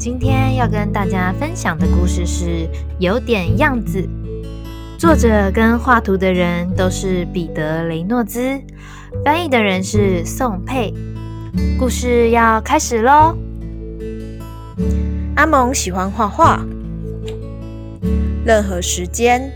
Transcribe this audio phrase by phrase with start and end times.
[0.00, 2.44] 今天要跟大家分享的故事是
[2.98, 4.00] 《有点样子》，
[4.98, 8.58] 作者跟画图的人都是彼得·雷诺兹，
[9.22, 10.94] 翻译的人是宋佩。
[11.78, 13.36] 故事要开始喽！
[15.36, 16.64] 阿蒙喜欢画画，
[18.42, 19.52] 任何时间、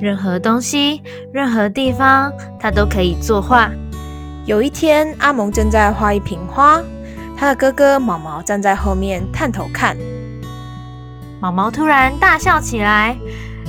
[0.00, 1.02] 任何东西、
[1.34, 3.70] 任何地方，他都可以作画。
[4.46, 6.82] 有一天，阿蒙正在画一瓶花。
[7.38, 9.94] 他的哥哥毛毛站在后面探头看，
[11.38, 13.14] 毛毛突然大笑起来：“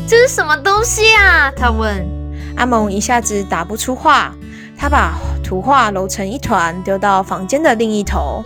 [0.07, 2.07] 这是什么东西啊？”他问。
[2.55, 4.33] 阿蒙一下子打不出话，
[4.77, 8.41] 他把图画揉成一团，丢到房间的另一头。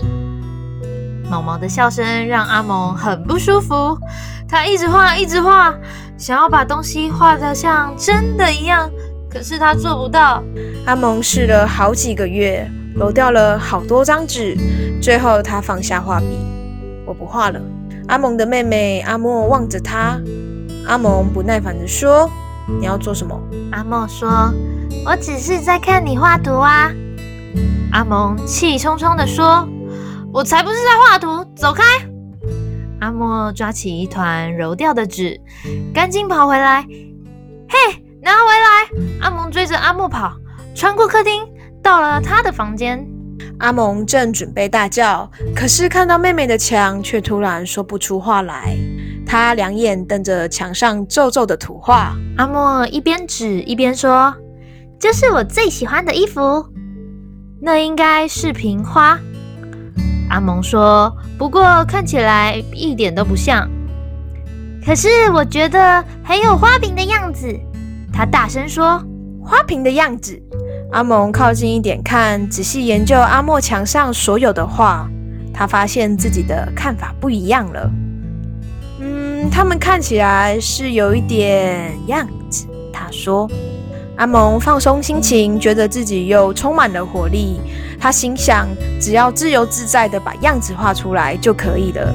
[1.30, 3.98] 毛毛的笑声让阿蒙很不舒服，
[4.50, 5.74] 他一直画，一直画，
[6.18, 8.90] 想要把东西画得像真的一样，
[9.30, 10.44] 可是他做不到。
[10.88, 12.68] 阿蒙试了好几个月。
[12.94, 14.54] 揉掉了好多张纸，
[15.02, 16.28] 最后他放下画笔，
[17.06, 17.60] 我不画了。
[18.08, 20.22] 阿蒙的妹妹阿莫望着他，
[20.86, 22.30] 阿蒙不耐烦地说
[22.80, 23.36] ：“你要做什么？”
[23.74, 24.54] 阿莫说
[25.04, 26.92] ：“我只是在看你画图啊。”
[27.92, 29.68] 阿蒙气冲冲地说
[30.32, 31.84] ：“我才不是在画图，走开！”
[33.02, 35.42] 阿莫抓起一团揉掉的纸，
[35.92, 36.86] 赶紧跑回来，
[37.68, 39.20] 嘿，拿回来！
[39.22, 40.34] 阿蒙追着阿莫跑，
[40.76, 41.42] 穿过客厅。
[41.84, 43.04] 到了他的房间，
[43.60, 48.76] 阿蒙正准备大叫，可是看到妹妹的墙，却突然说不出话来。
[49.26, 52.16] 他两眼瞪着墙上皱皱的图画。
[52.38, 54.34] 阿莫一边指一边说
[55.00, 56.66] ：“这是我最喜欢的衣服，
[57.62, 59.18] 那应该是瓶花。”
[60.30, 63.70] 阿蒙说：“不过看起来一点都不像。”
[64.86, 67.48] 可是我觉得很有花瓶的样子。
[68.12, 69.02] 他大声说
[69.42, 70.42] ：“花瓶的样子。”
[70.92, 75.10] 阿蒙靠近一点看，仔细研究阿莫墙上所有的画，
[75.54, 77.90] 他发现自己的看法不一样了。
[79.00, 82.68] 嗯，他们看起来是有一点样子。
[82.92, 83.50] 他说
[84.18, 87.62] ：“阿蒙放松心情，觉得自己又充满了活力。
[87.98, 88.68] 他心想，
[89.00, 92.14] 只要自由自在的把样子画出来就可以了。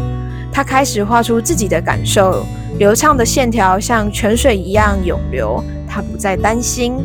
[0.53, 2.45] 他开始画出自己的感受，
[2.79, 5.65] 流畅的线条像泉水一样涌流。
[5.89, 6.99] 他不再担心。”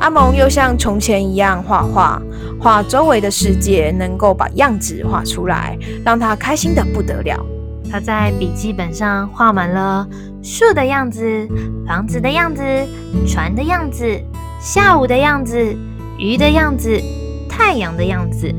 [0.00, 2.20] 阿蒙又像从前一样画画，
[2.60, 7.44] 画周围的世界，能够把样子画出来，让他开心的不得了。
[7.90, 10.06] 他在笔记本上画满了
[10.42, 11.48] 树的样子、
[11.86, 12.62] 房子的样子、
[13.26, 14.06] 船的样子、
[14.60, 15.56] 下午的样子、
[16.18, 17.00] 鱼的样子、
[17.48, 18.52] 太阳的样子。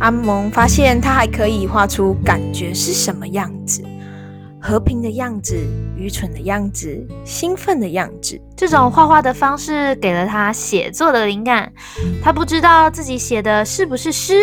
[0.00, 3.82] 阿蒙发现他还可以画出感觉是什么样子。
[4.66, 5.54] 和平的样子，
[5.94, 8.40] 愚蠢的样子，兴奋的样子。
[8.56, 11.70] 这种画画的方式给了他写作的灵感。
[12.22, 14.40] 他不知道自己写的是不是诗，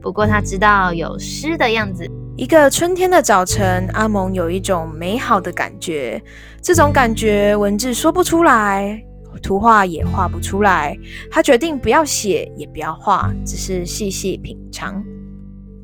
[0.00, 2.10] 不过他知道有诗的样子。
[2.34, 6.22] 一个春天的早晨，阿蒙有一种美好的感觉。
[6.62, 8.98] 这种感觉文字说不出来，
[9.42, 10.96] 图画也画不出来。
[11.30, 15.04] 他决定不要写，也不要画，只是细细品尝。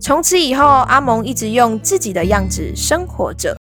[0.01, 3.57] 从此以后，阿蒙一直用自己的样子生活着。